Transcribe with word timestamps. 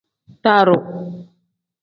Daaru. 0.43 0.77